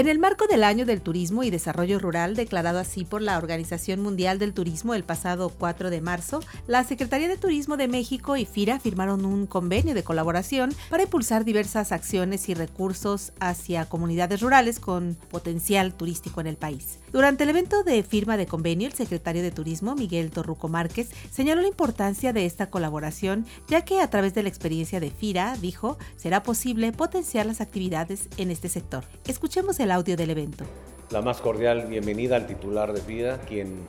[0.00, 4.00] En el marco del Año del Turismo y Desarrollo Rural, declarado así por la Organización
[4.00, 8.46] Mundial del Turismo el pasado 4 de marzo, la Secretaría de Turismo de México y
[8.46, 14.80] FIRA firmaron un convenio de colaboración para impulsar diversas acciones y recursos hacia comunidades rurales
[14.80, 16.98] con potencial turístico en el país.
[17.12, 21.60] Durante el evento de firma de convenio, el secretario de Turismo, Miguel Torruco Márquez, señaló
[21.60, 25.98] la importancia de esta colaboración, ya que a través de la experiencia de FIRA, dijo,
[26.16, 29.04] será posible potenciar las actividades en este sector.
[29.26, 30.64] Escuchemos el audio del evento.
[31.10, 33.80] La más cordial bienvenida al titular de FIDA, quien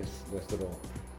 [0.00, 0.68] es nuestro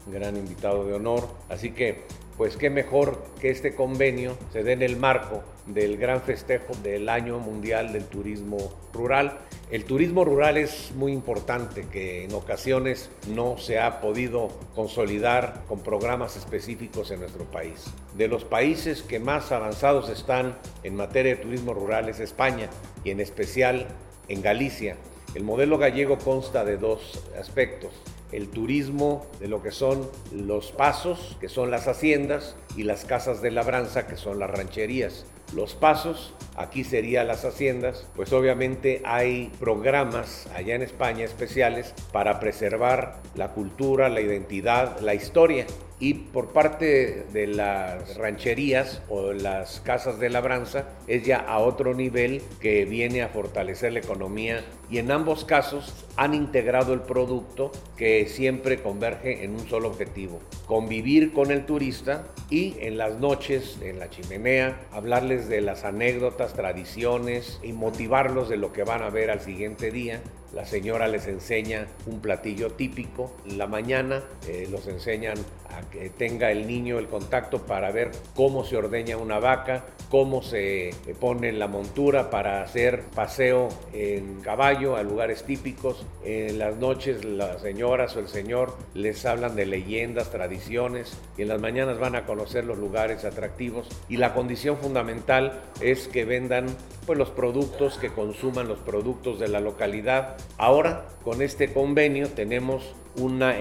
[0.06, 1.28] gran invitado de honor.
[1.48, 2.04] Así que,
[2.36, 7.08] pues qué mejor que este convenio se dé en el marco del gran festejo del
[7.08, 8.56] Año Mundial del Turismo
[8.92, 9.38] Rural.
[9.70, 15.80] El turismo rural es muy importante, que en ocasiones no se ha podido consolidar con
[15.80, 17.84] programas específicos en nuestro país.
[18.16, 22.68] De los países que más avanzados están en materia de turismo rural es España
[23.04, 23.86] y en especial
[24.30, 24.96] en Galicia.
[25.34, 27.92] El modelo gallego consta de dos aspectos.
[28.32, 33.42] El turismo de lo que son los pasos, que son las haciendas, y las casas
[33.42, 35.26] de labranza, que son las rancherías.
[35.54, 42.38] Los pasos, aquí serían las haciendas, pues obviamente hay programas allá en España especiales para
[42.38, 45.66] preservar la cultura, la identidad, la historia
[46.00, 51.94] y por parte de las rancherías o las casas de labranza es ya a otro
[51.94, 54.64] nivel que viene a fortalecer la economía.
[54.90, 60.40] Y en ambos casos han integrado el producto que siempre converge en un solo objetivo,
[60.66, 66.54] convivir con el turista y en las noches en la chimenea hablarles de las anécdotas,
[66.54, 71.26] tradiciones y motivarlos de lo que van a ver al siguiente día la señora les
[71.26, 73.32] enseña un platillo típico.
[73.46, 78.10] En la mañana eh, los enseñan a que tenga el niño el contacto para ver
[78.34, 80.90] cómo se ordeña una vaca, cómo se
[81.20, 86.04] pone la montura para hacer paseo en caballo a lugares típicos.
[86.24, 91.48] En las noches las señoras o el señor les hablan de leyendas, tradiciones y en
[91.48, 96.66] las mañanas van a conocer los lugares atractivos y la condición fundamental es que vendan
[97.06, 100.36] pues, los productos, que consuman los productos de la localidad.
[100.58, 103.56] Ahora con este convenio tenemos una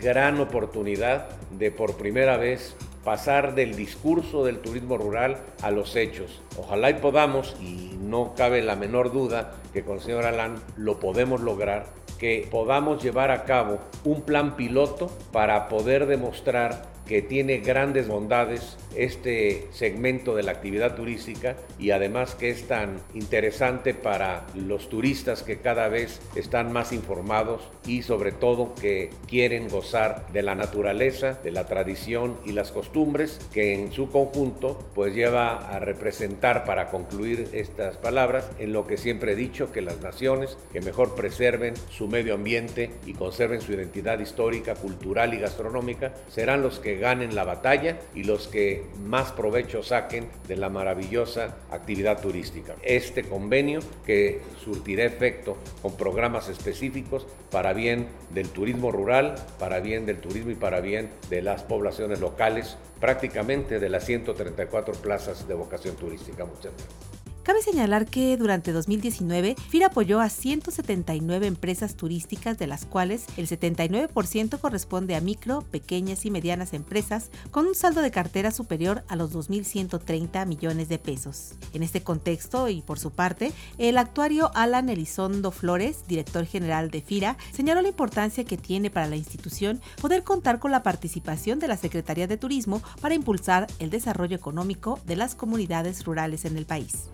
[0.00, 6.40] gran oportunidad de por primera vez pasar del discurso del turismo rural a los hechos.
[6.58, 11.00] Ojalá y podamos, y no cabe la menor duda que con el señor Alán lo
[11.00, 11.86] podemos lograr,
[12.18, 18.78] que podamos llevar a cabo un plan piloto para poder demostrar que tiene grandes bondades
[18.96, 25.42] este segmento de la actividad turística y además que es tan interesante para los turistas
[25.42, 31.38] que cada vez están más informados y sobre todo que quieren gozar de la naturaleza,
[31.44, 36.88] de la tradición y las costumbres que en su conjunto pues lleva a representar para
[36.88, 41.74] concluir estas palabras en lo que siempre he dicho que las naciones que mejor preserven
[41.90, 47.34] su medio ambiente y conserven su identidad histórica, cultural y gastronómica serán los que ganen
[47.34, 52.76] la batalla y los que más provecho saquen de la maravillosa actividad turística.
[52.82, 60.06] Este convenio que surtirá efecto con programas específicos para bien del turismo rural, para bien
[60.06, 65.54] del turismo y para bien de las poblaciones locales, prácticamente de las 134 plazas de
[65.54, 66.44] vocación turística.
[66.44, 67.11] Muchas gracias.
[67.42, 73.48] Cabe señalar que durante 2019 FIRA apoyó a 179 empresas turísticas, de las cuales el
[73.48, 79.16] 79% corresponde a micro, pequeñas y medianas empresas, con un saldo de cartera superior a
[79.16, 81.54] los 2.130 millones de pesos.
[81.72, 87.02] En este contexto, y por su parte, el actuario Alan Elizondo Flores, director general de
[87.02, 91.66] FIRA, señaló la importancia que tiene para la institución poder contar con la participación de
[91.66, 96.66] la Secretaría de Turismo para impulsar el desarrollo económico de las comunidades rurales en el
[96.66, 97.08] país.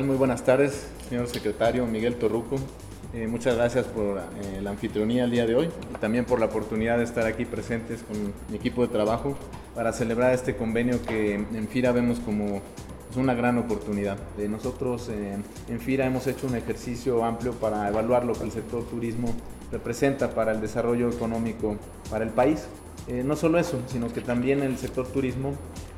[0.00, 2.56] Muy buenas tardes, señor secretario Miguel Torruco.
[3.12, 6.46] Eh, muchas gracias por eh, la anfitrionía el día de hoy y también por la
[6.46, 9.36] oportunidad de estar aquí presentes con mi equipo de trabajo
[9.74, 12.62] para celebrar este convenio que en FIRA vemos como
[13.06, 14.16] pues, una gran oportunidad.
[14.38, 15.36] De nosotros eh,
[15.68, 19.34] en FIRA hemos hecho un ejercicio amplio para evaluar lo que el sector turismo
[19.70, 21.76] representa para el desarrollo económico
[22.10, 22.66] para el país.
[23.24, 25.54] no solo eso, sino que también el sector turismo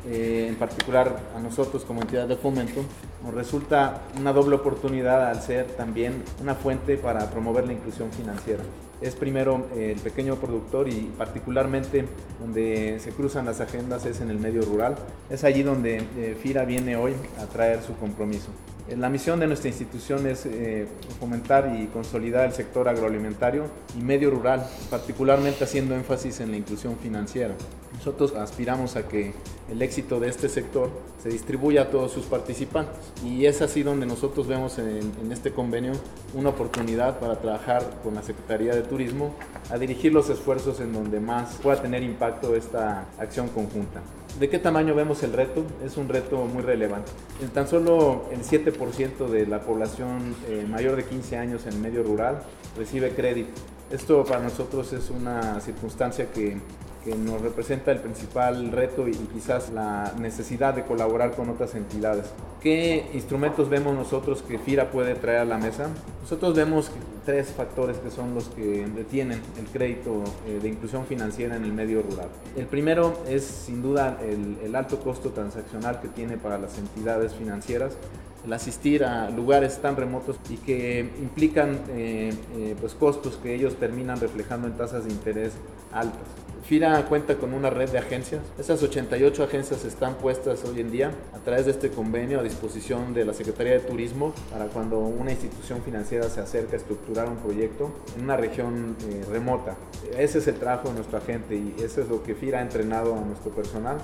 [0.07, 2.83] eh, en particular a nosotros como entidad de fomento,
[3.23, 8.63] nos resulta una doble oportunidad al ser también una fuente para promover la inclusión financiera.
[9.01, 12.07] es primero el pequeño productor y particularmente
[12.41, 14.95] donde se cruzan las agendas es en el medio rural.
[15.29, 18.51] Es allí donde eh, FIRA viene hoy a traer su compromiso.
[18.87, 20.87] Eh, la misión de nuestra institución es eh,
[21.19, 23.65] fomentar y consolidar el sector agroalimentario
[23.99, 27.55] y medio rural, particularmente haciendo énfasis en la inclusión financiera.
[27.95, 29.33] Nosotros aspiramos a que
[29.71, 30.91] el éxito de este sector
[31.23, 35.53] se distribuya a todos sus participantes y es así donde nosotros vemos en, en este
[35.53, 35.93] convenio
[36.35, 39.35] una oportunidad para trabajar con la Secretaría de Turismo
[39.71, 44.03] a dirigir los esfuerzos en donde más pueda tener impacto esta acción conjunta.
[44.39, 45.65] ¿De qué tamaño vemos el reto?
[45.85, 47.13] Es un reto muy relevante.
[47.41, 52.03] En tan solo el 7% de la población eh, mayor de 15 años en medio
[52.03, 52.43] rural
[52.77, 53.53] recibe crédito.
[53.93, 56.57] Esto para nosotros es una circunstancia que
[57.05, 62.27] que nos representa el principal reto y, quizás la necesidad de colaborar con otras entidades.
[62.63, 65.89] ¿Qué instrumentos vemos nosotros que FIRA puede traer a la mesa?
[66.23, 66.91] Nosotros vemos
[67.27, 71.73] tres factores que son los que detienen el crédito eh, de inclusión financiera en el
[71.73, 72.29] medio rural.
[72.57, 77.97] El primero es sin duda el, alto costo transaccional que tiene para las entidades financieras
[78.45, 83.77] el asistir a lugares tan remotos y que implican eh, eh, pues costos que ellos
[83.77, 85.53] terminan reflejando en tasas de interés
[85.93, 86.21] altas.
[86.67, 88.41] FIRA cuenta con una red de agencias.
[88.59, 93.13] Esas 88 agencias están puestas hoy en día a través de este convenio a disposición
[93.13, 97.37] de la Secretaría de Turismo para cuando una institución financiera se acerca a estructurar un
[97.37, 99.77] proyecto en una región eh, remota.
[100.17, 103.15] Ese es el trabajo de nuestra gente y eso es lo que FIRA ha entrenado
[103.15, 103.99] a nuestro personal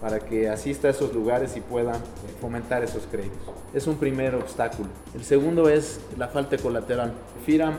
[0.00, 2.00] para que asista a esos lugares y pueda
[2.40, 3.38] fomentar esos créditos.
[3.74, 4.88] Es un primer obstáculo.
[5.14, 7.12] El segundo es la falta colateral.
[7.44, 7.74] FIRA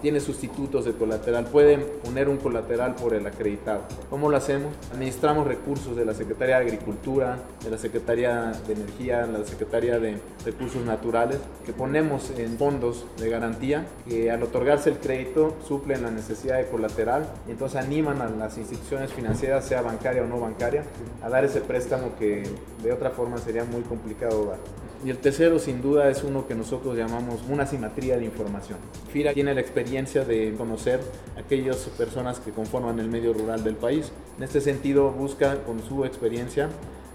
[0.00, 3.82] tiene sustitutos de colateral, pueden poner un colateral por el acreditado.
[4.10, 4.72] ¿Cómo lo hacemos?
[4.92, 9.98] Administramos recursos de la Secretaría de Agricultura, de la Secretaría de Energía, de la Secretaría
[9.98, 16.02] de Recursos Naturales, que ponemos en fondos de garantía que al otorgarse el crédito suplen
[16.02, 20.40] la necesidad de colateral y entonces animan a las instituciones financieras, sea bancaria o no
[20.40, 20.84] bancaria,
[21.22, 22.42] a dar ese préstamo que
[22.82, 24.81] de otra forma sería muy complicado dar.
[25.04, 28.78] Y el tercero, sin duda, es uno que nosotros llamamos una simetría de información.
[29.12, 31.00] FIRA tiene la experiencia de conocer
[31.36, 34.12] a aquellas personas que conforman el medio rural del país.
[34.36, 36.68] En este sentido, busca con su experiencia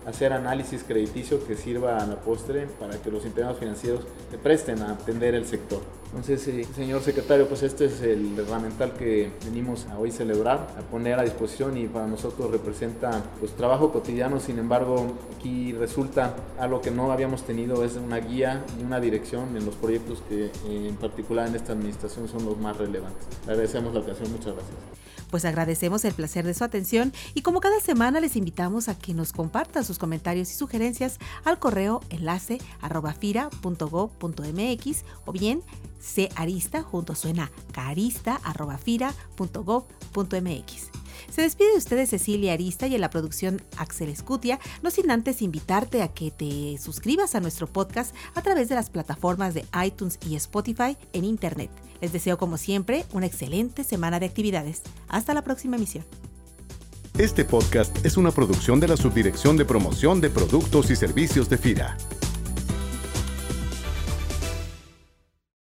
[0.07, 4.81] hacer análisis crediticio que sirva a la postre para que los internos financieros se presten
[4.81, 5.81] a atender el sector.
[6.05, 10.81] Entonces, eh, señor secretario, pues este es el herramental que venimos a hoy celebrar, a
[10.89, 16.81] poner a disposición y para nosotros representa pues trabajo cotidiano, sin embargo, aquí resulta algo
[16.81, 20.87] que no habíamos tenido, es una guía y una dirección en los proyectos que eh,
[20.87, 23.27] en particular en esta administración son los más relevantes.
[23.45, 25.06] Le agradecemos la ocasión, muchas gracias.
[25.29, 29.13] Pues agradecemos el placer de su atención y como cada semana les invitamos a que
[29.13, 35.63] nos compartan sus comentarios y sugerencias al correo enlace arroba fira.gov.mx o bien
[36.35, 39.87] arista junto suena carista arroba fira.gov.mx.
[41.29, 45.41] Se despide de ustedes Cecilia Arista y en la producción Axel Escutia, no sin antes
[45.41, 50.19] invitarte a que te suscribas a nuestro podcast a través de las plataformas de iTunes
[50.27, 51.71] y Spotify en Internet.
[52.01, 54.81] Les deseo como siempre una excelente semana de actividades.
[55.07, 56.05] Hasta la próxima emisión.
[57.17, 61.57] Este podcast es una producción de la Subdirección de Promoción de Productos y Servicios de
[61.57, 61.97] FIRA.